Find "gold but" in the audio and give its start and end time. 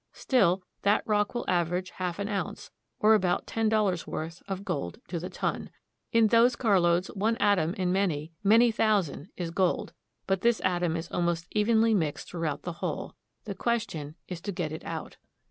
9.51-10.41